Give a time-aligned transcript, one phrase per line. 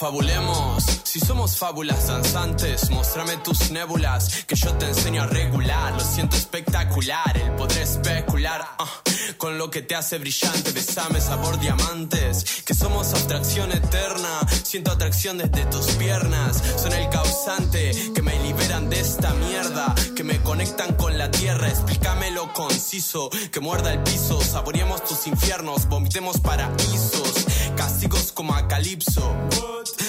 [0.00, 5.92] Confabulemos, si somos fábulas danzantes, muéstrame tus nébulas, que yo te enseño a regular.
[5.92, 9.02] Lo siento espectacular, el poder especular ah,
[9.36, 10.72] con lo que te hace brillante.
[10.72, 14.40] Besame sabor diamantes, que somos abstracción eterna.
[14.62, 20.24] Siento atracción desde tus piernas, son el causante que me liberan de esta mierda, que
[20.24, 21.68] me conectan con la tierra.
[21.68, 24.40] Explícamelo conciso, que muerda el piso.
[24.40, 27.46] Saboreemos tus infiernos, vomitemos paraísos,
[27.80, 29.34] castigos como a Calipso.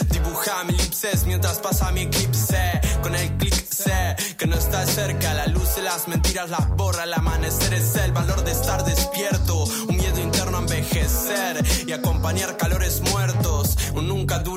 [0.09, 2.81] Dibuja mi elipses mientras pasa mi eclipse.
[3.01, 5.33] Con el clic sé que no está cerca.
[5.33, 7.05] La luz de las mentiras las borra.
[7.05, 9.63] El amanecer es el valor de estar despierto.
[9.87, 13.20] Un miedo interno a envejecer y acompañar calores muertos.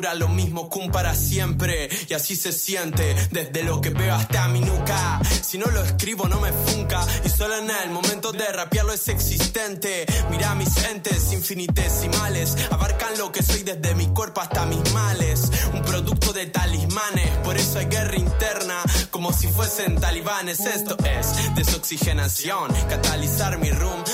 [0.05, 1.89] Dura lo mismo que un para siempre.
[2.11, 5.19] Y así se siente desde lo que veo hasta mi nuca.
[5.41, 7.07] Si no lo escribo, no me funca.
[7.25, 10.05] Y solo en el momento de rapearlo es existente.
[10.31, 12.55] Mira mis entes infinitesimales.
[12.71, 15.51] Abarcan lo que soy desde mi cuerpo hasta mis males.
[15.73, 17.31] Un producto de talismanes.
[17.43, 18.83] Por eso hay guerra interna.
[19.11, 20.61] Como si fuesen talibanes.
[20.61, 22.71] Esto es desoxigenación.
[22.91, 24.05] Catalizar mi rumbo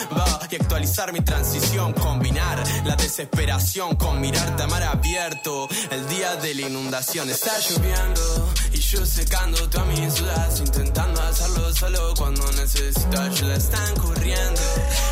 [0.50, 1.94] y actualizar mi transición.
[1.94, 5.68] Combinar la desesperación con mirarte a mar abierto.
[5.88, 8.52] El día de la inundación está lloviendo.
[8.72, 10.60] Y yo secando todas mis dudas.
[10.60, 13.56] Intentando hacerlo solo cuando necesito ayuda.
[13.56, 14.60] Están corriendo.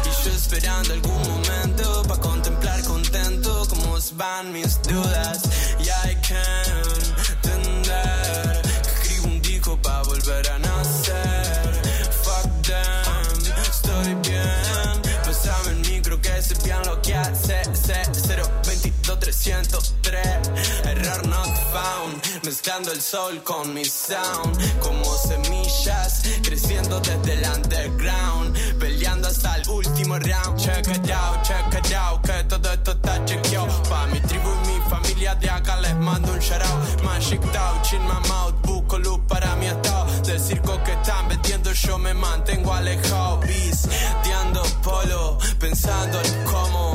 [0.05, 5.18] Y yo esperando algún momento para contemplar contento cómo se van mis dudas.
[22.93, 24.81] El sol con mi sound.
[24.81, 28.57] Como semillas creciendo desde el underground.
[28.79, 30.59] Peleando hasta el último round.
[30.59, 32.23] Check it out, check it out.
[32.23, 33.83] Que todo esto está chequeado.
[33.85, 37.03] Pa' mi tribu y mi familia de acá les mando un shout out.
[37.03, 38.55] Magic touch in my mouth.
[38.63, 40.07] Busco luz para mi estado.
[40.23, 43.41] Del circo que están vendiendo yo me mantengo alejado.
[43.41, 45.39] Visteando polo.
[45.59, 46.88] Pensando en cómo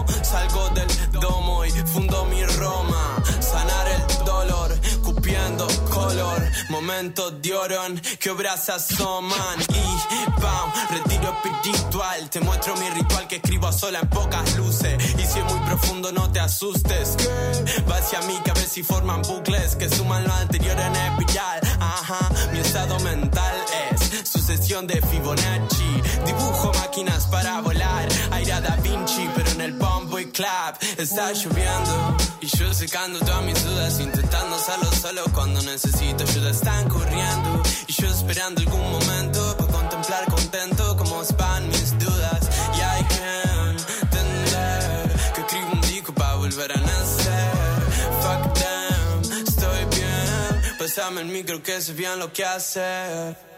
[6.83, 9.57] Momentos de orón que obras asoman.
[9.69, 12.29] Y bam, retiro espiritual.
[12.29, 15.01] Te muestro mi ritual que escribo sola en pocas luces.
[15.17, 17.15] Y si es muy profundo, no te asustes.
[17.89, 21.61] Va hacia mi cabeza y forman bucles que suman lo anterior en espiral.
[21.79, 23.55] Ajá, mi estado mental
[23.89, 26.01] es sucesión de Fibonacci.
[26.25, 28.09] Dibujo máquinas para volar.
[28.31, 29.42] Aira da Vinci, pero
[30.33, 32.17] clap está lloviendo.
[32.41, 36.49] Y yo secando todas mis dudas, intentando hacerlo solo cuando necesito ayuda.
[36.49, 37.63] Están corriendo.
[37.87, 42.49] Y yo esperando algún momento para contemplar contento cómo van mis dudas.
[42.73, 47.53] Y I can entender que escribo un disco para volver a nacer.
[48.21, 50.77] Fuck them, estoy bien.
[50.77, 53.52] Pásame el micro que sé bien lo que hacer.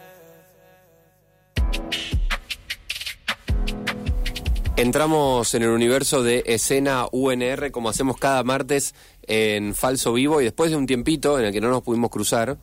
[4.78, 8.94] Entramos en el universo de escena UNR como hacemos cada martes
[9.26, 12.58] en Falso Vivo y después de un tiempito en el que no nos pudimos cruzar,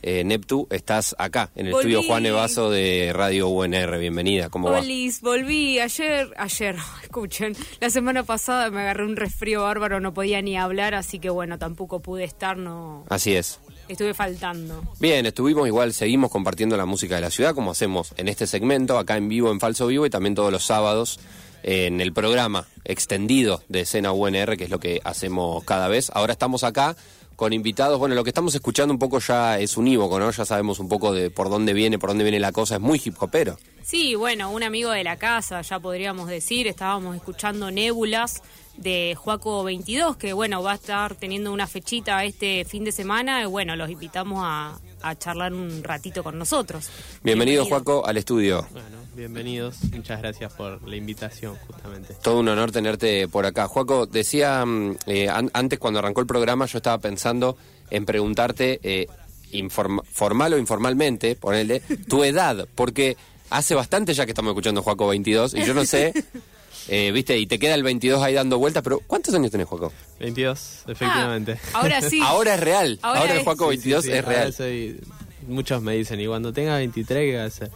[0.00, 1.92] eh, Neptu, estás acá en el Volví.
[1.92, 3.98] estudio Juan Evaso de Radio UNR.
[3.98, 4.78] Bienvenida, ¿cómo va?
[4.78, 10.40] Olis, volví ayer, ayer, escuchen, la semana pasada me agarré un resfrío bárbaro, no podía
[10.40, 13.60] ni hablar, así que bueno, tampoco pude estar, no, Así es.
[13.88, 14.82] estuve faltando.
[15.00, 18.96] Bien, estuvimos igual, seguimos compartiendo la música de la ciudad como hacemos en este segmento,
[18.98, 21.20] acá en vivo, en Falso Vivo y también todos los sábados
[21.62, 26.10] en el programa extendido de escena UNR, que es lo que hacemos cada vez.
[26.14, 26.96] Ahora estamos acá
[27.36, 27.98] con invitados.
[27.98, 30.30] Bueno, lo que estamos escuchando un poco ya es unívoco, ¿no?
[30.30, 32.74] Ya sabemos un poco de por dónde viene, por dónde viene la cosa.
[32.74, 33.58] Es muy hip hopero.
[33.82, 38.42] Sí, bueno, un amigo de la casa, ya podríamos decir, estábamos escuchando Nébulas
[38.76, 43.42] de Juaco 22, que bueno, va a estar teniendo una fechita este fin de semana,
[43.42, 46.90] y bueno, los invitamos a, a charlar un ratito con nosotros.
[47.22, 48.66] Bienvenido, Juaco, al estudio.
[48.72, 49.76] Bueno, bienvenidos.
[49.92, 52.14] Muchas gracias por la invitación, justamente.
[52.22, 53.66] Todo un honor tenerte por acá.
[53.68, 57.56] Juaco, decía mm, eh, an- antes cuando arrancó el programa, yo estaba pensando
[57.90, 59.06] en preguntarte, eh,
[59.52, 63.16] informa- formal o informalmente, ponele, tu edad, porque
[63.50, 66.12] hace bastante ya que estamos escuchando Juaco 22 y yo no sé,
[66.88, 69.92] eh, viste, y te queda el 22 ahí dando vueltas, pero ¿cuántos años tenés, Juaco?
[70.20, 71.58] 22, efectivamente.
[71.74, 72.20] Ah, ahora sí.
[72.24, 74.52] Ahora es real, ahora, Ahora el es- Juaco Sí, 22 sí, sí, es real.
[74.52, 75.00] soy-
[75.48, 77.70] muchos me dicen, y cuando tenga 23, ¿qué va a hacer?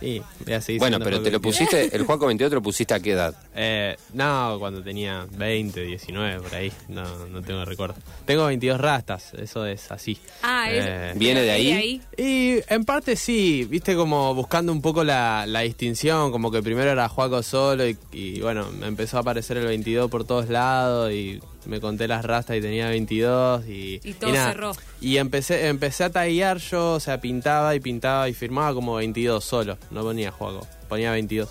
[0.00, 1.42] Y voy a seguir Bueno, siendo pero te lo 22.
[1.42, 3.34] pusiste, el Juaco 22 te lo pusiste a qué edad?
[3.54, 6.72] Eh, no, cuando tenía 20, 19, por ahí.
[6.88, 7.94] No, no tengo recuerdo.
[8.24, 10.18] Tengo 22 rastas, eso es así.
[10.42, 12.02] Ah, es, Eh, ¿Viene de ahí?
[12.16, 16.90] Y en parte sí, viste como buscando un poco la, la distinción, como que primero
[16.90, 21.10] era Juaco solo y, y, bueno, me empezó a aparecer el 22 por todos lados
[21.12, 24.52] y me conté las rastas y tenía 22 y, Y todo nada.
[24.52, 24.72] cerró.
[25.00, 29.44] Y empecé, empecé a taguear yo, o sea, pintaba y pintaba y firmaba como 22
[29.44, 31.48] solo, no ponía Juaco, ponía 22.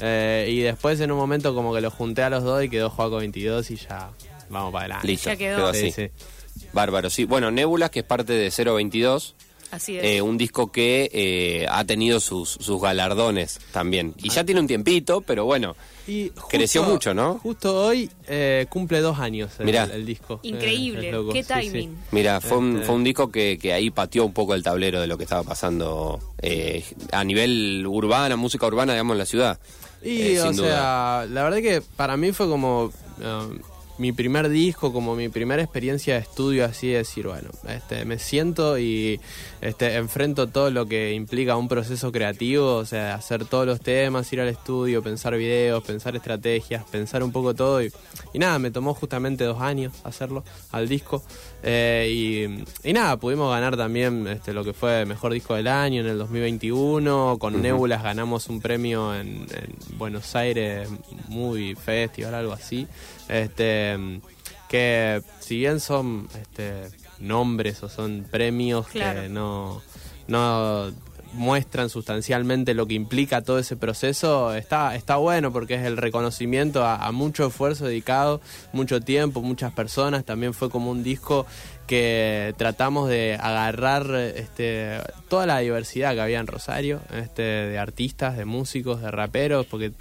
[0.00, 2.90] Eh, y después en un momento como que lo junté a los dos y quedó
[2.90, 4.10] Juaco 22 y ya
[4.50, 5.06] vamos para adelante.
[5.08, 5.66] Listo, Ya quedó.
[5.68, 5.92] así.
[5.92, 6.64] Sí, sí.
[6.72, 7.24] Bárbaro, sí.
[7.24, 9.34] Bueno, Nébulas, que es parte de 022,
[9.70, 10.04] Así es.
[10.04, 14.14] eh, un disco que eh, ha tenido sus, sus galardones también.
[14.22, 17.38] Y ya tiene un tiempito, pero bueno, Y justo- Creció mucho, ¿no?
[17.38, 19.84] Justo hoy eh, cumple dos años el, Mirá.
[19.84, 20.38] el disco.
[20.42, 21.60] Increíble, Eh, loco, qué sí, sí.
[21.70, 21.96] timing.
[22.10, 25.00] mira, fue un, Este- fue un disco que, que ahí pateó un poco el tablero
[25.00, 29.58] de lo que estaba pasando eh, a nivel urbana, música urbana, digamos, en la ciudad.
[30.02, 30.68] Y, Eh, o sin duda.
[30.68, 33.58] sea, la verdad que para mí fue como um,
[33.98, 38.18] mi primer disco, como mi primera experiencia de estudio, así de decir, bueno, este, me
[38.18, 39.20] siento y
[39.60, 44.32] este, enfrento todo lo que implica un proceso creativo, o sea, hacer todos los temas,
[44.32, 47.82] ir al estudio, pensar videos, pensar estrategias, pensar un poco todo.
[47.82, 47.92] Y,
[48.32, 51.22] y nada, me tomó justamente dos años hacerlo al disco.
[51.62, 56.00] Eh, y, y nada, pudimos ganar también este, lo que fue mejor disco del año
[56.00, 57.38] en el 2021.
[57.38, 60.88] Con Nébulas ganamos un premio en, en Buenos Aires
[61.28, 62.86] Movie Festival, algo así.
[63.28, 64.20] Este,
[64.68, 66.88] que si bien son este,
[67.18, 69.22] nombres o son premios Claro.
[69.22, 69.82] que no,
[70.26, 70.92] no
[71.32, 76.84] muestran sustancialmente lo que implica todo ese proceso, está, está bueno porque es el reconocimiento
[76.84, 78.40] a, a mucho esfuerzo dedicado,
[78.72, 80.24] mucho tiempo, muchas personas.
[80.24, 81.44] También fue como un disco
[81.88, 84.98] que tratamos de agarrar este,
[85.28, 89.92] toda la diversidad que había en Rosario, este, de artistas, de músicos, de raperos, porque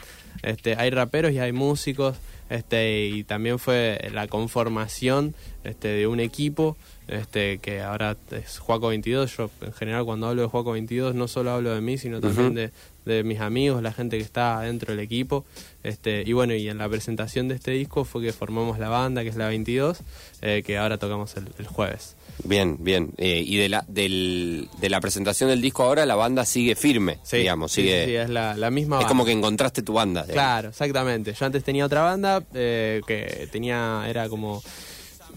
[0.44, 2.16] este, hay raperos y hay músicos,
[2.54, 5.34] este, y también fue la conformación
[5.64, 6.78] este, de un equipo
[7.08, 9.36] este, que ahora es Juaco 22.
[9.36, 12.54] Yo en general cuando hablo de Juaco 22 no solo hablo de mí, sino también
[12.54, 12.70] de,
[13.06, 15.46] de mis amigos, la gente que está dentro del equipo.
[15.82, 19.24] Este, y bueno, y en la presentación de este disco fue que formamos la banda,
[19.24, 20.02] que es la 22,
[20.44, 22.16] eh, que ahora tocamos el, el jueves.
[22.44, 23.14] Bien, bien.
[23.18, 27.20] Eh, y de la, del, de la presentación del disco ahora, la banda sigue firme,
[27.32, 27.72] digamos.
[27.72, 29.08] sí, sigue, sí, sí, es la, la misma es banda.
[29.10, 30.24] como que encontraste tu banda.
[30.24, 30.34] digamos.
[30.44, 31.34] Claro, exactamente.
[31.34, 34.62] Yo antes tenía otra banda eh, que tenía, era como...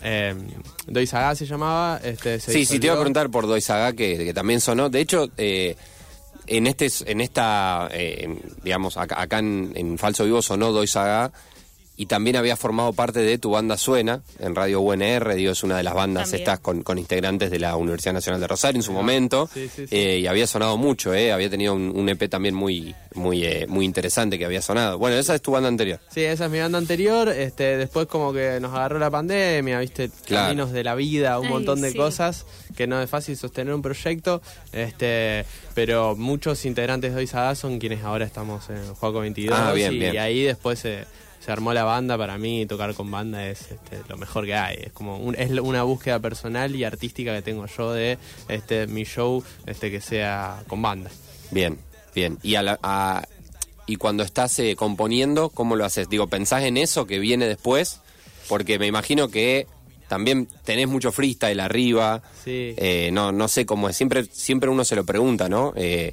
[0.02, 0.34] Eh,
[0.86, 2.00] Doy Saga se llamaba.
[2.02, 4.90] Este, se Sí, sí, te iba a preguntar por Doy Saga, que, que también sonó.
[4.90, 5.74] De hecho, eh,
[6.46, 11.32] en este en esta, eh, digamos, acá, acá en, en Falso Vivo sonó Doy Saga
[11.96, 15.76] y también había formado parte de Tu Banda Suena en Radio UNR, digo, es una
[15.78, 16.42] de las bandas También.
[16.42, 19.48] estas con, con integrantes de la Universidad Nacional de Rosario en su momento.
[19.52, 19.96] Sí, sí, sí.
[19.96, 23.66] Eh, y había sonado mucho, eh, había tenido un, un EP también muy, muy, eh,
[23.68, 24.98] muy interesante que había sonado.
[24.98, 26.00] Bueno, esa es tu banda anterior.
[26.10, 27.28] Sí, esa es mi banda anterior.
[27.30, 30.48] Este, después como que nos agarró la pandemia, viste, Claro.
[30.48, 31.96] caminos de la vida, un Ay, montón de sí.
[31.96, 32.44] cosas
[32.76, 34.42] que no es fácil sostener un proyecto.
[34.72, 35.44] Este,
[35.74, 39.94] pero muchos integrantes de Hoy Saga son quienes ahora estamos en Juaco 22 Ah, bien,
[39.94, 40.18] y, bien.
[40.18, 41.04] ahí después se,
[41.46, 42.18] se armó la banda.
[42.18, 44.78] Para mí tocar con banda es este, lo mejor que hay.
[44.86, 49.04] Es como un- es una búsqueda personal y artística que tengo yo de este mi
[49.04, 51.08] show este que sea con banda.
[51.52, 51.78] Bien,
[52.14, 52.38] bien.
[52.42, 53.22] Y, a la- a-
[53.86, 56.08] y cuando estás eh, componiendo, ¿cómo lo haces?
[56.08, 58.00] Digo, ¿pensás en eso que viene después?
[58.48, 59.68] Porque me imagino que
[60.08, 62.22] también tenés mucho freestyle arriba.
[62.44, 62.74] Sí.
[62.76, 63.96] Eh, no, no sé cómo es.
[63.96, 65.72] Siempre, siempre uno se lo pregunta, ¿no?
[65.76, 66.12] Eh,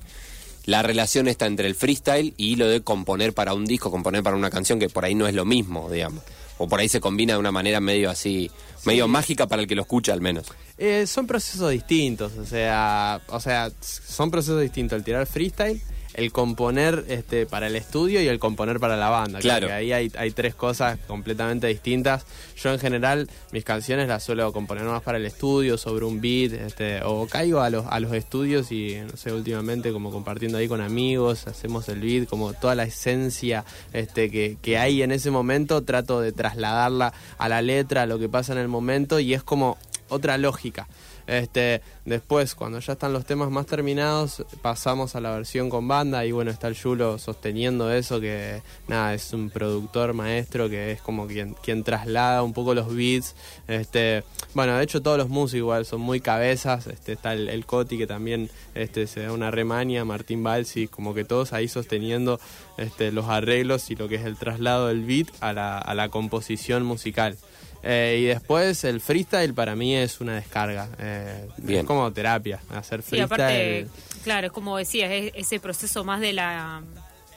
[0.66, 4.38] la relación está entre el freestyle y lo de componer para un disco, componer para
[4.38, 6.24] una canción, que por ahí no es lo mismo, digamos.
[6.58, 8.50] O por ahí se combina de una manera medio así,
[8.86, 10.46] medio mágica para el que lo escucha al menos.
[10.78, 14.98] Eh, son procesos distintos, o sea, o sea, son procesos distintos.
[14.98, 15.82] El tirar freestyle,
[16.14, 19.40] el componer este, para el estudio y el componer para la banda.
[19.40, 19.68] Claro.
[19.68, 22.26] que ahí hay, hay tres cosas completamente distintas.
[22.62, 26.54] Yo en general mis canciones las suelo componer más para el estudio, sobre un beat,
[26.54, 30.68] este, o caigo a los, a los estudios y no sé, últimamente como compartiendo ahí
[30.68, 35.32] con amigos, hacemos el beat, como toda la esencia este, que, que hay en ese
[35.32, 39.34] momento, trato de trasladarla a la letra, a lo que pasa en el momento y
[39.34, 39.78] es como
[40.14, 40.88] otra lógica.
[41.26, 46.26] Este, después, cuando ya están los temas más terminados, pasamos a la versión con banda
[46.26, 51.02] y bueno, está el Yulo sosteniendo eso, que nada, es un productor maestro que es
[51.02, 53.36] como quien, quien traslada un poco los beats.
[53.68, 57.66] Este, bueno, de hecho todos los músicos igual son muy cabezas, este, está el, el
[57.66, 62.40] Coti que también este, se da una remaña, Martín Balsi, como que todos ahí sosteniendo
[62.78, 66.10] este, los arreglos y lo que es el traslado del beat a la, a la
[66.10, 67.38] composición musical.
[67.84, 70.88] Eh, y después el freestyle para mí es una descarga.
[71.00, 71.82] eh, Bien.
[71.82, 72.60] Es como terapia.
[72.70, 73.24] Hacer Sí, freestyle.
[73.24, 73.88] aparte,
[74.24, 76.82] claro, es como decías, es ese proceso más de la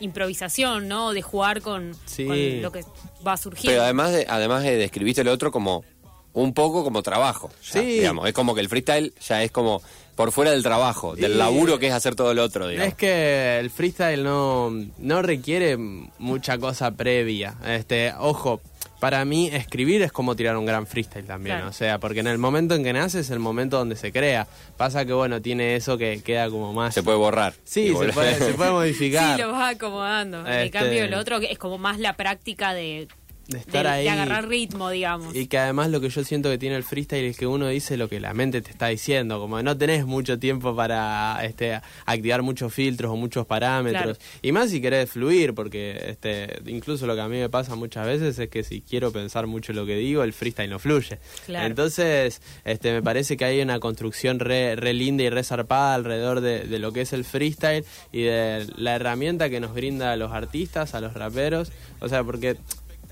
[0.01, 1.13] improvisación, ¿no?
[1.13, 2.27] De jugar con, Sí.
[2.27, 2.85] con lo que
[3.27, 3.73] va surgiendo.
[3.73, 5.85] Pero además, de, además de describiste lo otro como
[6.33, 7.51] un poco como trabajo.
[7.65, 7.87] ya, Sí.
[7.87, 9.83] Digamos, es como que el freestyle ya es como
[10.15, 12.89] por fuera del trabajo, del Y- laburo que es hacer todo lo otro, digamos.
[12.89, 17.55] Es que el freestyle no, no requiere mucha cosa previa.
[17.67, 18.61] Este, ojo,
[19.07, 21.71] para mí escribir es como tirar un gran freestyle también, Claro.
[21.71, 24.49] o sea, porque en el momento en que nace es el momento donde se crea.
[24.77, 26.93] Pasa que, bueno, tiene eso que queda como más...
[26.93, 27.55] Se puede borrar.
[27.63, 29.37] Sí, se puede, se puede modificar.
[29.37, 30.41] Sí, lo vas acomodando.
[30.41, 33.07] En Este- cambio, el otro es como más la práctica de,
[33.49, 34.05] De estar de- ahí.
[34.05, 35.35] de agarrar ritmo, digamos.
[35.37, 37.97] Y que además lo que yo siento que tiene el freestyle es que uno dice
[37.97, 42.43] lo que la mente te está diciendo, como no tenés mucho tiempo para este, activar
[42.43, 44.19] muchos filtros o muchos parámetros.
[44.19, 44.19] Claro.
[44.43, 48.05] Y más si querés fluir, porque este, incluso lo que a mí me pasa muchas
[48.07, 51.19] veces es que si quiero pensar mucho lo que digo, el freestyle no fluye.
[51.47, 51.67] Claro.
[51.67, 56.41] Entonces, este, me parece que hay una construcción re, re linda y re zarpada alrededor
[56.41, 60.17] de, de lo que es el freestyle y de la herramienta que nos brinda a
[60.17, 61.71] los artistas, a los raperos.
[62.01, 62.57] O sea, porque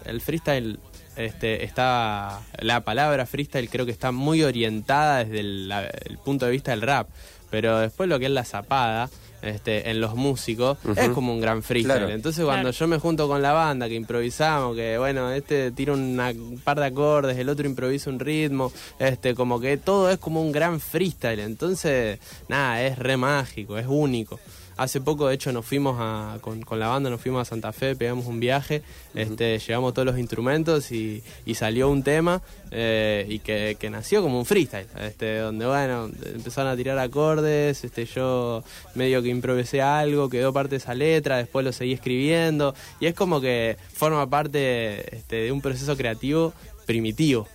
[0.06, 0.78] el freestyle
[1.16, 6.44] este, está la palabra freestyle creo que está muy orientada desde el, la- el punto
[6.46, 7.08] de vista del rap
[7.50, 9.08] pero después lo que es la zapada
[9.40, 12.12] este, en los músicos es como un gran freestyle Claro.
[12.12, 12.76] entonces cuando Claro.
[12.78, 16.80] yo me junto con la banda que improvisamos que bueno este tira una- un par
[16.80, 20.80] de acordes el otro improvisa un ritmo este como que todo es como un gran
[20.80, 22.18] freestyle entonces
[22.48, 24.40] nada es re mágico es único
[24.76, 27.72] Hace poco, de hecho, nos fuimos a, con, con la banda, nos fuimos a Santa
[27.72, 28.82] Fe, pegamos un viaje,
[29.14, 34.20] este, llevamos todos los instrumentos y, y salió un tema eh, y que, que nació
[34.22, 38.64] como un freestyle, este, donde bueno, empezaron a tirar acordes, este, yo
[38.94, 43.14] medio que improvisé algo, quedó parte de esa letra, después lo seguí escribiendo y es
[43.14, 46.52] como que forma parte este, de un proceso creativo
[46.86, 47.46] primitivo,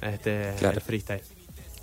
[0.00, 0.76] este, Claro.
[0.76, 1.22] el freestyle.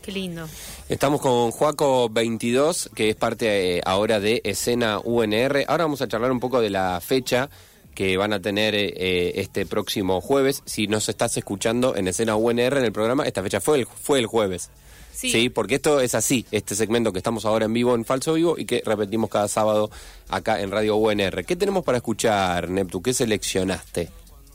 [0.01, 0.47] Qué lindo.
[0.89, 5.65] Estamos con Juaco 22, que es parte eh, ahora de Escena UNR.
[5.67, 7.49] Ahora vamos a charlar un poco de la fecha
[7.93, 10.63] que van a tener eh, este próximo jueves.
[10.65, 14.19] Si nos estás escuchando en Escena UNR en el programa, esta fecha fue el, fue
[14.19, 14.69] el jueves.
[15.13, 15.49] Sí.
[15.49, 18.65] porque esto es así, este segmento que estamos ahora en vivo en Falso Vivo y
[18.65, 19.91] que repetimos cada sábado
[20.29, 21.45] acá en Radio UNR.
[21.45, 23.03] ¿Qué tenemos para escuchar, Neptu?
[23.03, 24.09] ¿Qué seleccionaste?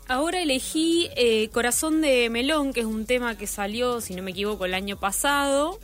[0.08, 4.30] Ahora elegí eh, Corazón de Melón, que es un tema que salió, si no me
[4.30, 5.78] equivoco, el año pasado.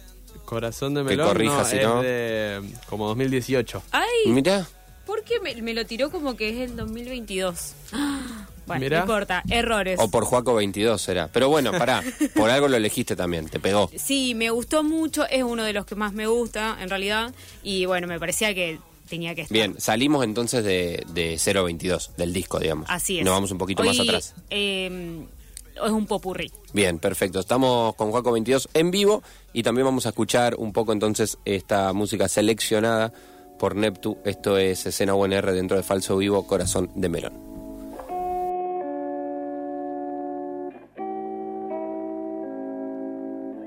[0.45, 2.03] Corazón de Que melón, corrija no, si es no.
[2.03, 3.83] de como 2018.
[3.91, 4.07] ¡Ay!
[4.27, 4.67] Mira,
[5.07, 7.75] ¿Por qué me, me lo tiró como que es el 2022?
[7.93, 8.99] Ah, Bueno, Mirá.
[8.99, 9.99] no importa, errores.
[10.01, 11.29] o por Juaco 22 será.
[11.33, 12.01] Pero bueno, pará,
[12.37, 13.91] por algo lo elegiste también, te pegó.
[13.97, 17.35] Sí, me gustó mucho, es uno de los que más me gusta, en realidad.
[17.65, 18.79] Y bueno, me parecía que
[19.13, 19.55] tenía que estar.
[19.55, 22.87] Bien, salimos entonces de, de 022, del disco, digamos.
[22.89, 23.25] Así es.
[23.25, 24.35] Nos vamos un poquito Hoy, más atrás.
[24.51, 25.27] eh,
[25.75, 26.51] es un popurrí.
[26.73, 27.41] Bien, perfecto.
[27.41, 31.93] Estamos con Juaco 22 en vivo y también vamos a escuchar un poco entonces esta
[31.93, 33.13] música seleccionada
[33.59, 34.17] por Neptu.
[34.25, 37.52] Esto es escena UNR dentro de Falso Vivo, Corazón de Melón.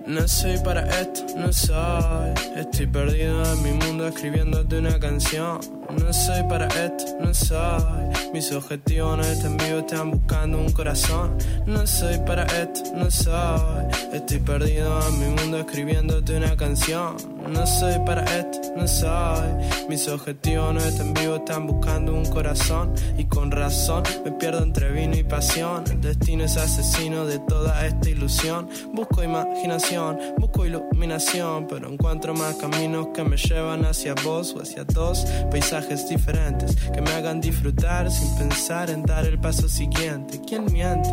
[0.08, 2.30] No soy para esto, no soy.
[2.56, 5.60] Estoy perdido en mi mundo escribiéndote una canción.
[6.00, 8.32] No soy para esto, no soy.
[8.32, 11.36] Mis objetivos no están vivos, están buscando un corazón.
[11.66, 13.86] No soy para esto, no soy.
[14.14, 17.35] Estoy perdido en mi mundo escribiéndote una canción.
[17.50, 19.50] No soy para esto, no soy.
[19.88, 22.94] Mis objetivos no están vivos, están buscando un corazón.
[23.18, 25.84] Y con razón me pierdo entre vino y pasión.
[25.92, 28.68] El destino es asesino de toda esta ilusión.
[28.94, 31.68] Busco imaginación, busco iluminación.
[31.68, 36.76] Pero encuentro más caminos que me llevan hacia vos o hacia dos paisajes diferentes.
[36.94, 40.42] Que me hagan disfrutar sin pensar en dar el paso siguiente.
[40.48, 41.10] ¿Quién miente?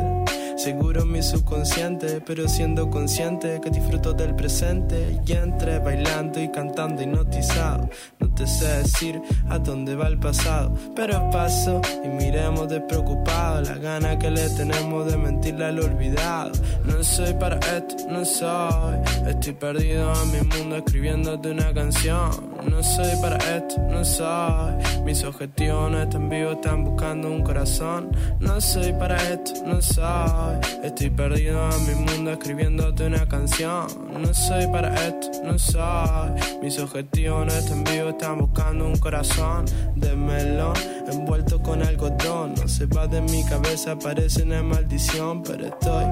[0.56, 7.02] Seguro mi subconsciente, pero siendo consciente que disfruto del presente y entre bailando y cantando
[7.02, 7.88] hipnotizado.
[8.20, 13.76] No te sé decir a dónde va el pasado, pero paso y miremos despreocupado la
[13.76, 16.50] gana que le tenemos de mentirle al olvidado.
[16.84, 18.98] No soy para esto, no soy.
[19.28, 22.30] Estoy perdido en mi mundo escribiéndote una canción.
[22.68, 25.02] No soy para esto, no soy.
[25.04, 28.10] Mis objetivos no están vivos, están buscando un corazón.
[28.40, 30.56] No soy para esto, no soy.
[30.82, 33.86] Estoy perdido en mi mundo escribiéndote una canción.
[34.20, 36.30] No soy para esto, no soy.
[36.60, 39.64] Mis objetivos no están vivos, buscando un corazón
[39.96, 40.74] de melón
[41.10, 42.54] envuelto con algodón.
[42.54, 46.04] No se va de mi cabeza, parece una maldición, pero estoy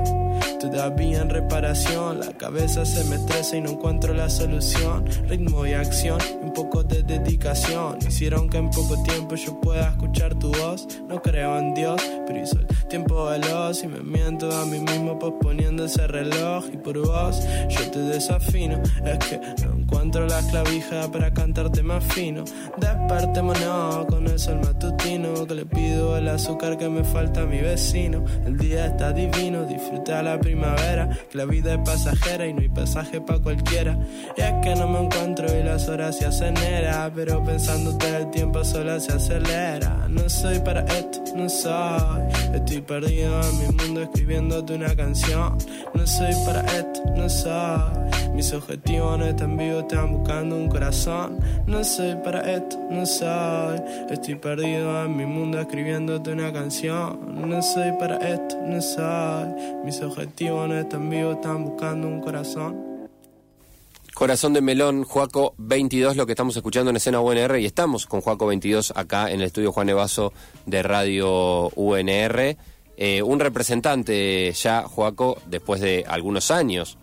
[0.60, 2.20] todavía en reparación.
[2.20, 5.04] La cabeza se me estresa y no encuentro la solución.
[5.28, 7.98] Ritmo y acción, un poco de dedicación.
[8.06, 10.86] Hicieron que en poco tiempo yo pueda escuchar tu voz.
[11.08, 15.18] No creo en Dios, pero hizo el tiempo veloz y me miento a mí mismo
[15.18, 16.64] posponiendo ese reloj.
[16.72, 18.80] Y por vos yo te desafino.
[19.04, 22.44] Es que no encuentro la clavija para cantarte más fino.
[22.78, 25.46] Despertémonos con el sol matutino.
[25.46, 28.24] Que le pido el azúcar que me falta a mi vecino.
[28.46, 31.08] El día está divino, disfruta la primavera.
[31.28, 33.98] Que la vida es pasajera y no hay pasaje para cualquiera.
[34.36, 37.10] Y es que no me encuentro y las horas se acelera.
[37.12, 40.06] Pero pensándote el tiempo solo se acelera.
[40.08, 42.22] No soy para esto, no soy.
[42.54, 45.56] Estoy perdido en mi mundo escribiéndote una canción.
[45.94, 48.30] No soy para esto, no soy.
[48.34, 51.38] Mis objetivos no están vivos, están buscando un corazón.
[51.66, 53.80] No soy para esto, no soy.
[54.10, 57.48] Estoy perdido en mi mundo escribiéndote una canción.
[57.48, 59.48] No soy para esto, no soy.
[59.84, 62.89] Mis objetivos no están vivos, están buscando un corazón.
[64.20, 68.20] Corazón de Melón, Juaco 22, lo que estamos escuchando en escena UNR y estamos con
[68.20, 70.34] Juaco 22 acá en el estudio Juan Evaso
[70.66, 72.58] de Radio UNR.
[72.98, 76.98] Eh, un representante ya, Juaco, después de algunos años,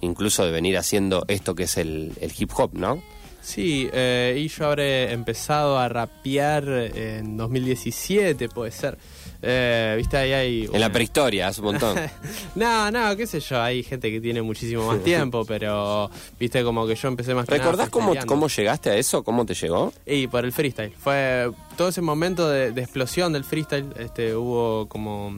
[0.00, 3.02] incluso de venir haciendo esto que es el, el hip hop, ¿no?
[3.42, 8.96] Sí, eh, y yo habré empezado a rapear en 2017, puede ser.
[9.44, 10.70] Eh, Viste, ahí hay...
[10.72, 11.98] En la prehistoria, hace un montón.
[12.54, 16.86] no, no, qué sé yo, hay gente que tiene muchísimo más tiempo, pero viste como
[16.86, 19.22] que yo empecé más que nada ¿Recordás cómo, cómo llegaste a eso?
[19.22, 19.92] ¿Cómo te llegó?
[20.06, 20.92] Y por el freestyle.
[20.98, 23.86] Fue todo ese momento de, de explosión del freestyle.
[23.98, 25.36] Este, hubo como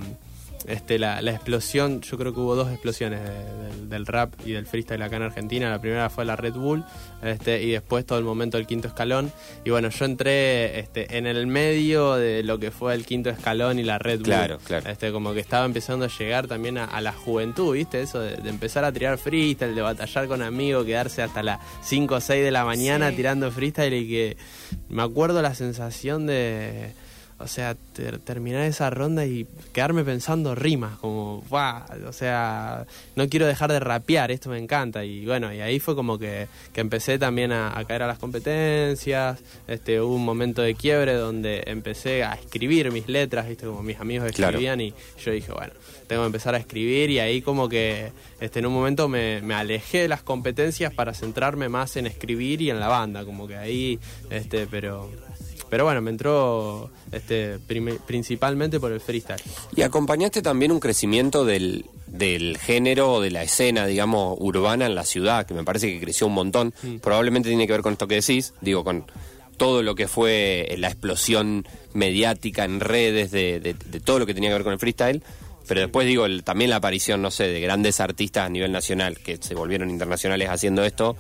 [0.66, 2.00] este, la, la explosión.
[2.02, 5.23] Yo creo que hubo dos explosiones de- del, del rap y del freestyle acá en
[5.23, 5.70] Argentina.
[5.70, 6.85] La primera fue la Red Bull
[7.23, 9.32] este, y después todo el momento del quinto escalón.
[9.64, 13.78] Y bueno, yo entré este, en el medio de lo que fue el quinto escalón
[13.78, 14.25] y la Red Bull.
[14.26, 14.90] Claro, claro.
[14.90, 18.00] Este, como que estaba empezando a llegar también a, a la juventud, ¿viste?
[18.02, 22.14] Eso de, de empezar a tirar freestyle, de batallar con amigos, quedarse hasta las 5
[22.16, 23.16] o 6 de la mañana Sí.
[23.16, 24.37] tirando freestyle y que
[24.88, 26.92] me acuerdo la sensación de,
[27.38, 33.28] o sea, ter- terminar esa ronda y quedarme pensando rimas, como, "Buah", o sea, no
[33.28, 35.05] quiero dejar de rapear, esto me encanta.
[35.05, 38.19] Y bueno, y ahí fue como que, que empecé también a, a caer a las
[38.19, 39.38] competencias,
[39.69, 44.00] este, hubo un momento de quiebre donde empecé a escribir mis letras, viste, como mis
[44.00, 44.52] amigos Claro.
[44.59, 45.73] escribían y yo dije, bueno,
[46.07, 49.55] tengo que empezar a escribir y ahí como que este, en un momento me, me
[49.55, 53.56] alejé de las competencias para centrarme más en escribir y en la banda, como que
[53.56, 53.99] ahí,
[54.30, 55.10] este, pero...
[55.69, 57.59] Pero bueno, me entró este,
[58.07, 59.41] principalmente por el freestyle.
[59.75, 64.95] Y acompañaste también un crecimiento del, del género o de la escena, digamos, urbana en
[64.95, 66.73] la ciudad, que me parece que creció un montón.
[67.02, 69.05] Probablemente tiene que ver con esto que decís, digo, con
[69.57, 74.35] todo lo que fue la explosión mediática en redes de, de- de todo lo que
[74.35, 75.23] tenía que ver con el freestyle.
[75.67, 79.19] Pero después digo, el- también la aparición, no sé, de grandes artistas a nivel nacional
[79.19, 81.17] que se volvieron internacionales haciendo esto,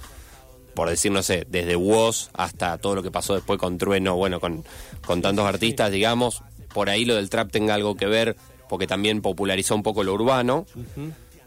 [0.76, 4.38] por decir, no sé, desde Woz hasta todo lo que pasó después con Trueno, bueno,
[4.38, 4.64] con,
[5.04, 8.36] con tantos artistas, digamos, por ahí lo del trap tenga algo que ver,
[8.68, 10.66] porque también popularizó un poco lo urbano,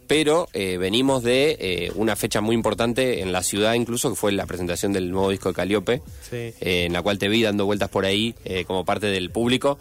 [0.08, 4.32] pero eh, venimos de eh, una fecha muy importante en la ciudad incluso, que fue
[4.32, 6.36] la presentación del nuevo disco de Caliope, Sí.
[6.36, 8.34] eh, en la cual te vi dando vueltas por ahí
[8.65, 9.78] como parte del público.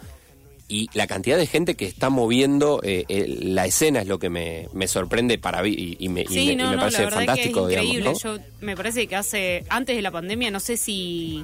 [0.71, 4.29] Y la cantidad de gente que está moviendo eh, eh, la escena es lo que
[4.29, 7.09] me, me sorprende para y, y me, y me- y no, me no, parece la
[7.11, 8.21] fantástico, que es digamos.
[8.23, 11.43] Yo me parece que hace antes de la pandemia no sé si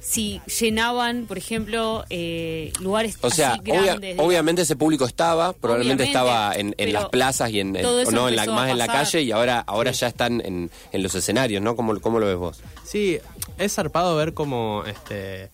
[0.00, 4.16] si llenaban, por ejemplo, eh, lugares O sea, así obvia- grandes.
[4.18, 7.72] obviamente ese público estaba, probablemente estaba en, en las plazas y en,
[8.10, 11.14] no en la, más en la calle y ahora ahora ya están en, en los
[11.14, 11.76] escenarios, ¿no?
[11.76, 12.60] ¿Cómo, cómo lo ves vos?
[12.84, 13.18] Sí,
[13.58, 15.50] es zarpado ver cómo este,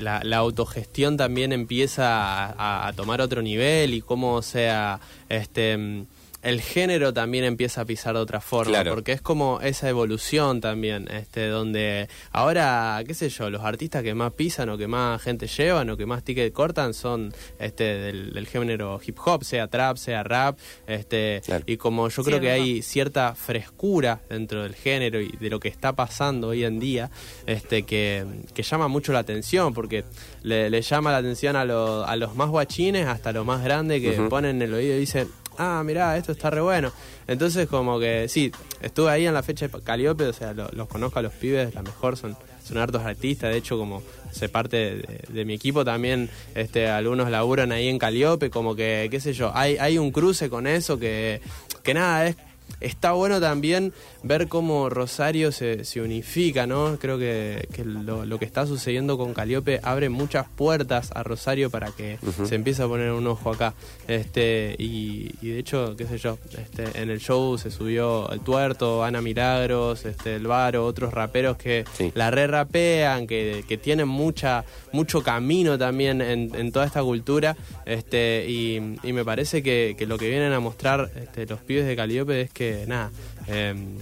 [0.00, 6.06] la, la autogestión también empieza a, tomar otro nivel y cómo, sea, este, mm,
[6.42, 8.94] el género también empieza a pisar de otra forma, Claro.
[8.94, 14.14] porque es como esa evolución también, este, donde ahora, qué sé yo, los artistas que
[14.14, 18.32] más pisan o que más gente llevan o que más ticket cortan son este, del,
[18.32, 21.64] del género hip hop, sea trap, sea rap, este, Claro.
[21.66, 22.62] y como yo creo que verdad.
[22.64, 27.10] hay cierta frescura dentro del género y de lo que está pasando hoy en día,
[27.46, 30.04] este que, que llama mucho la atención, porque
[30.42, 34.02] le, le llama la atención a, lo- a los más guachines hasta los más grandes
[34.02, 36.92] que ponen en el oído y dicen, ah, mirá, esto está re bueno.
[37.26, 40.88] Entonces como que sí, estuve ahí en la fecha de Caliope, o sea, lo- los
[40.88, 45.02] conozco a los pibes, la mejor, son, son hartos artistas, de hecho como se parte
[45.28, 49.52] de, mi equipo también, este, algunos laburan ahí en Caliope, como que, qué sé yo,
[49.54, 51.40] hay, hay un cruce con eso que,
[51.82, 52.36] que nada, es
[52.80, 53.92] está bueno también
[54.24, 56.98] ver cómo Rosario se, se unifica, ¿no?
[57.00, 61.70] Creo que, que lo, lo que está sucediendo con Caliope abre muchas puertas a Rosario
[61.70, 63.74] para que se empiece a poner un ojo acá.
[64.08, 68.40] Este, y, y de hecho, qué sé yo, este, en el show se subió el
[68.40, 72.10] tuerto, Ana Milagros, este, el Varo, otros raperos que Sí.
[72.14, 77.56] la re rapean, que, que tienen mucha, mucho camino también en, en toda esta cultura.
[77.86, 81.86] Este, y, y me parece que, que lo que vienen a mostrar este, los pibes
[81.86, 83.10] de Caliope es que nada.
[83.46, 83.98] em,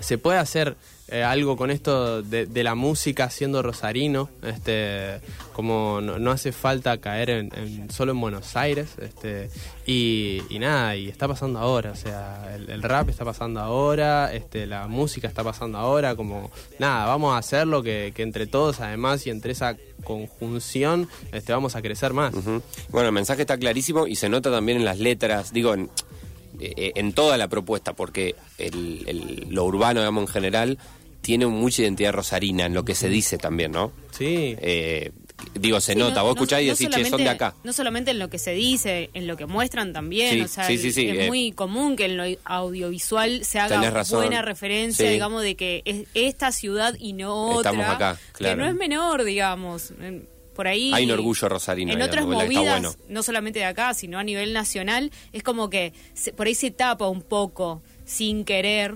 [0.00, 0.76] se puede hacer
[1.08, 5.20] eh, algo con esto de, la música siendo rosarino, este,
[5.52, 9.50] como no, hace falta caer en, en- solo en Buenos Aires, este,
[9.86, 14.88] y, nada, y está pasando ahora, o sea, el, rap está pasando ahora, este, la
[14.88, 19.52] música está pasando ahora, como nada, vamos a hacerlo que, entre todos además y entre
[19.52, 22.32] esa conjunción este, vamos a crecer más.
[22.88, 25.90] Bueno, el mensaje está clarísimo y se nota también en las letras, digo, en,
[26.60, 30.78] eh, en toda la propuesta, porque el, el- lo urbano, digamos, en general,
[31.20, 33.92] tiene mucha identidad rosarina en lo que se dice también, ¿no?
[34.10, 35.12] Sí, Eh,
[35.54, 37.54] digo, se Sí, nota, no- vos no- escuchás y no decís, che, son de acá.
[37.64, 40.34] No solamente en lo que se dice, en lo que muestran también.
[40.34, 43.58] Sí, o sea, sí, sí, sí, es eh, muy común que en lo audiovisual se
[43.60, 44.18] haga razón.
[44.20, 45.12] buena referencia, Sí.
[45.12, 47.70] digamos, de que es esta ciudad y no otra.
[47.72, 48.56] Estamos acá, claro.
[48.56, 49.92] Que no es menor, digamos.
[50.00, 50.92] En- Por ahí.
[50.92, 52.94] Hay un orgullo rosarino, En otras movidas, bueno.
[53.08, 56.70] no solamente de acá, sino a nivel nacional, es como que se- por ahí se
[56.70, 58.94] tapa un poco, sin querer.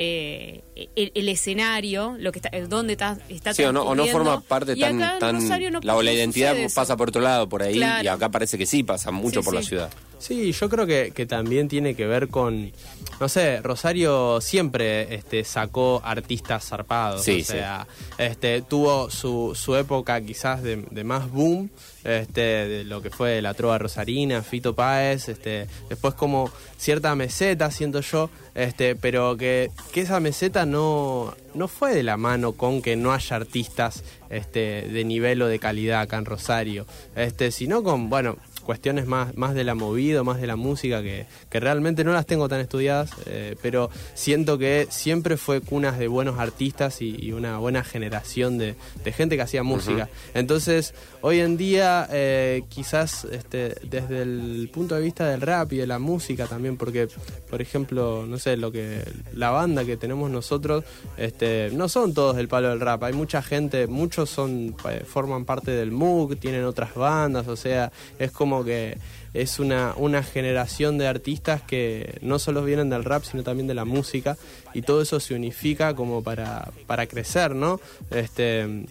[0.00, 0.62] eh,
[0.94, 4.04] el, el escenario, lo que está, el dónde está, está Sí, o no, o no
[4.04, 4.30] transcurriendo.
[4.32, 5.18] forma parte Y tan...
[5.18, 8.56] tan no- la, o la identidad pasa por otro lado, por ahí, y acá parece
[8.56, 9.90] que sí, pasa mucho Sí, por la ciudad.
[10.18, 12.72] Sí, yo creo que, que también tiene que ver con,
[13.20, 17.86] no sé, Rosario siempre este, sacó artistas zarpados, Sí, o sea,
[18.18, 21.70] este, tuvo su, su época quizás de, de más boom,
[22.02, 27.70] este, de lo que fue la trova rosarina, Fito Páez, este, después como cierta meseta,
[27.70, 32.82] siento yo, este, pero que, que esa meseta no, no fue de la mano con
[32.82, 37.82] que no haya artistas este, de nivel o de calidad acá en Rosario, este, sino
[37.82, 38.36] con, bueno,
[38.68, 42.26] cuestiones más, más de la movida, más de la música, que, que realmente no las
[42.26, 47.32] tengo tan estudiadas, eh, pero siento que siempre fue cunas de buenos artistas y, y
[47.32, 50.10] una buena generación de, de gente que hacía música.
[50.34, 55.78] Entonces, hoy en día, eh, quizás este, desde el punto de vista del rap y
[55.78, 57.08] de la música también, porque,
[57.48, 59.02] por ejemplo, no sé, lo que
[59.32, 60.84] la banda que tenemos nosotros,
[61.16, 65.46] este, no son todos del palo del rap, hay mucha gente, muchos son eh, forman
[65.46, 68.98] parte del MOOC, tienen otras bandas, o sea, es como que
[69.34, 73.74] es una, una generación de artistas que no solo vienen del rap, sino también de
[73.74, 74.36] la música,
[74.74, 77.80] y todo eso se unifica como para, para crecer, ¿no?
[78.10, 78.86] Este,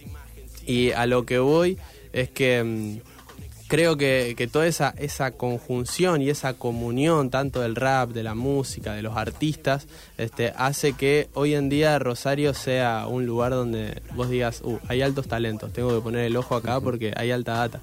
[0.66, 1.78] y a lo que voy
[2.12, 3.18] es que mm,
[3.68, 8.34] creo que, que toda esa, esa conjunción y esa comunión tanto del rap, de la
[8.34, 14.02] música, de los artistas, este, hace que hoy en día Rosario sea un lugar donde
[14.14, 17.52] vos digas, uh, hay altos talentos, tengo que poner el ojo acá porque hay alta
[17.52, 17.80] data.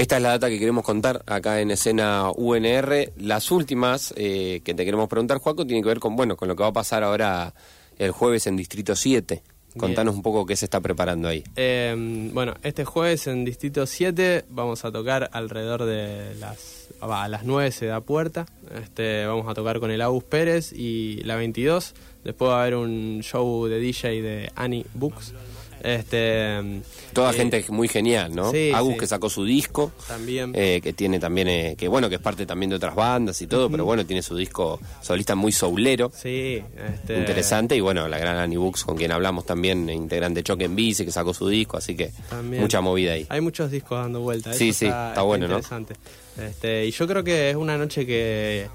[0.00, 3.12] Esta es la data que queremos contar acá en escena UNR.
[3.18, 6.56] Las últimas eh, que te queremos preguntar, Juaco, tienen que ver con, bueno, con lo
[6.56, 7.52] que va a pasar ahora
[7.98, 9.42] el jueves en Distrito 7.
[9.76, 11.44] Contanos un poco qué se está preparando ahí.
[11.54, 11.94] Eh,
[12.32, 16.88] bueno, este jueves en Distrito 7 vamos a tocar alrededor de las...
[17.02, 18.46] a las 9 se da puerta.
[18.82, 21.94] Este, vamos a tocar con el Agus Pérez y la 22.
[22.24, 25.34] Después va a haber un show de DJ de Annie Books.
[25.82, 28.50] Este, Toda eh, gente muy genial, ¿no?
[28.50, 28.98] sí, Agus sí.
[29.00, 30.52] que sacó su disco, También.
[30.54, 33.46] eh, que tiene también, eh, que bueno, que es parte también de otras bandas y
[33.46, 36.12] todo, pero bueno, tiene su disco solista muy soulero.
[36.14, 36.62] Sí,
[36.94, 40.44] este, Interesante y bueno, la gran Annie Books con quien hablamos también, eh, integrante de
[40.44, 42.62] Choque en Bici, que sacó su disco, así que También.
[42.62, 43.26] mucha movida ahí.
[43.28, 44.52] Hay muchos discos dando vuelta.
[44.52, 45.54] Sí, sí, está bueno, ¿no?
[45.58, 45.94] interesante.
[46.38, 48.68] Este, y yo creo que es una noche que,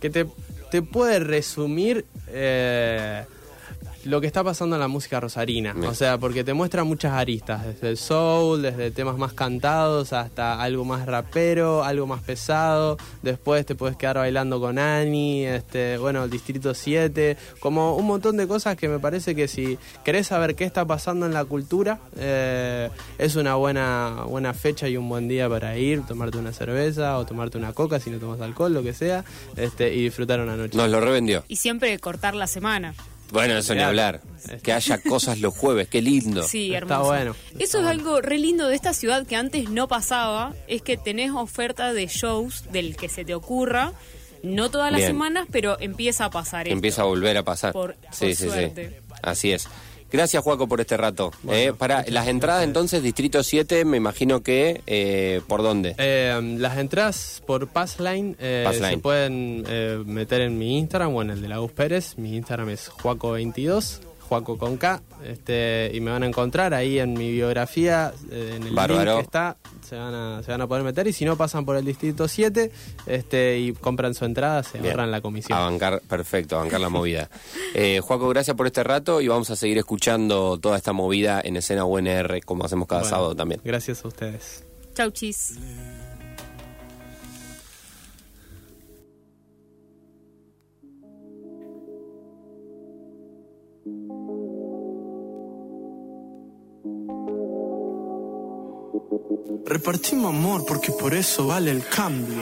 [0.00, 0.26] que te,
[0.70, 3.24] te puede resumir eh,
[4.08, 5.74] lo que está pasando en la música rosarina.
[5.74, 5.86] Bien.
[5.86, 10.62] O sea, porque te muestra muchas aristas, desde el soul, desde temas más cantados hasta
[10.62, 12.96] algo más rapero, algo más pesado.
[13.22, 18.38] Después te puedes quedar bailando con Ani, este, bueno, el Distrito 7, como un montón
[18.38, 21.98] de cosas que me parece que si querés saber qué está pasando en la cultura,
[22.16, 27.18] eh, es una buena, buena fecha y un buen día para ir, tomarte una cerveza
[27.18, 30.56] o tomarte una coca si no tomas alcohol, lo que sea, este, y disfrutar una
[30.56, 30.78] noche.
[30.78, 31.44] Nos lo revendió.
[31.46, 32.94] Y siempre cortar la semana.
[33.30, 34.20] Bueno, eso ni hablar.
[34.62, 36.42] Que haya cosas los jueves, qué lindo.
[36.42, 37.04] Sí, Está hermoso.
[37.04, 37.88] bueno, Eso está es bueno.
[37.90, 42.06] algo re lindo de esta ciudad que antes no pasaba, es que tenés oferta de
[42.06, 43.92] shows del que se te ocurra,
[44.42, 45.10] no todas las Bien.
[45.10, 46.74] semanas, pero empieza a pasar esto.
[46.74, 47.72] Empieza a volver a pasar.
[47.72, 48.88] Por- sí, por sí, suerte.
[48.88, 49.14] sí.
[49.22, 49.68] Así es.
[50.10, 51.32] Gracias, Juaco, por este rato.
[51.42, 54.80] Bueno, Eh, para las entradas, entonces, Distrito 7, me imagino que.
[54.86, 55.94] eh, ¿Por dónde?
[55.98, 58.90] Eh, las entradas por Passline, eh, Passline.
[58.90, 62.16] se pueden eh, meter en mi Instagram o en el de la Gus Pérez.
[62.16, 65.02] Mi Instagram es Juaco22, Juaco con K.
[65.24, 69.12] Este, y me van a encontrar ahí en mi biografía, eh, en el Bárbaro.
[69.12, 71.06] link que está, se van, a, se van a poder meter.
[71.06, 72.70] Y si no, pasan por el Distrito 7
[73.06, 74.90] este, y compran su entrada, se Bien.
[74.92, 75.58] ahorran la comisión.
[75.58, 77.28] A bancar, perfecto, a bancar la movida.
[77.74, 81.56] Eh, Juaco, gracias por este rato y vamos a seguir escuchando toda esta movida en
[81.56, 83.60] escena UNR, como hacemos cada Bueno, sábado también.
[83.62, 84.64] Gracias a ustedes.
[84.94, 85.58] Chau, chis.
[99.68, 102.38] Repartimos amor porque por eso vale el cambio.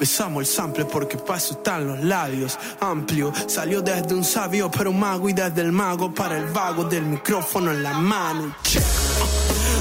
[0.00, 2.58] Besamos el sample porque paso están los labios.
[2.80, 7.04] Amplio, salió desde un sabio, pero mago y desde el mago para el vago del
[7.04, 8.54] micrófono en la mano.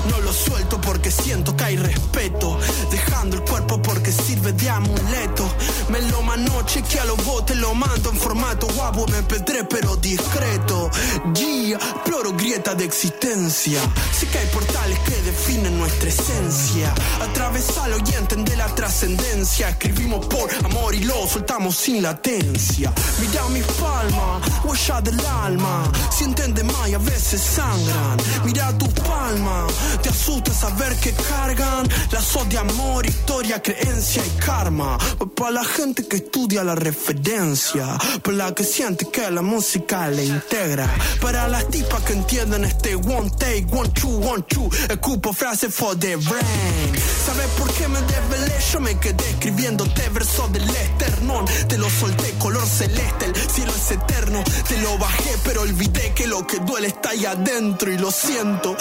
[0.07, 2.57] No lo suelto porque siento que hay respeto.
[2.91, 5.49] Dejando el cuerpo porque sirve de amuleto.
[5.89, 9.95] Me lo manoche que a los botes lo mando en formato guapo, me pedré pero
[9.95, 10.89] discreto.
[11.33, 13.81] Guía, exploro grieta de existencia.
[14.17, 16.93] Sé que hay portales que definen nuestra esencia.
[17.21, 19.69] Atravesalo y entender la trascendencia.
[19.69, 22.93] Escribimos por amor y lo soltamos sin latencia.
[23.19, 25.91] Mira mis palmas, huella del alma.
[26.11, 28.17] Sienten de más y a veces sangran.
[28.45, 29.71] Mira tus palmas,
[30.01, 34.97] te asusta saber que cargan lazos de amor, historia, creencia y karma.
[35.35, 40.25] Para la gente que estudia la referencia, para la que siente que la música le
[40.25, 40.89] integra.
[41.21, 44.69] Para las tipas que entienden este one take, one two, one two.
[44.89, 46.91] Escupo frases for the brain.
[47.25, 48.53] ¿Sabes por qué me desvelé?
[48.71, 51.45] Yo me quedé escribiéndote versos del esternón.
[51.67, 54.43] Te lo solté color celeste, el cielo es eterno.
[54.67, 58.75] Te lo bajé, pero olvidé que lo que duele está ahí adentro y lo siento.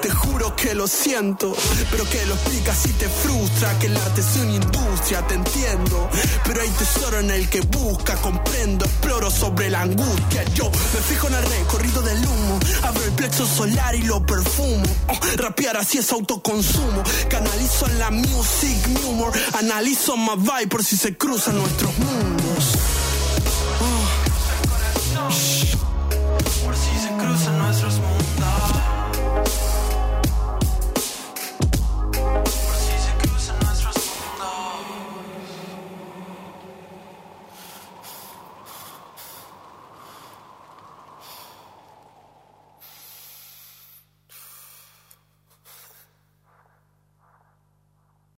[0.00, 1.54] Te juro que lo siento,
[1.90, 3.78] pero que lo explicas si te frustra.
[3.78, 6.08] Que el arte es una industria, te entiendo.
[6.44, 10.44] Pero hay tesoro en el que busca, comprendo, exploro sobre la angustia.
[10.54, 14.86] Yo me fijo en el recorrido del humo, abro el plexo solar y lo perfumo.
[15.08, 17.02] Oh, rapear así es autoconsumo.
[17.28, 19.32] Canalizo en la music, mi humor.
[19.58, 22.95] Analizo más vibe por si se cruzan nuestros mundos.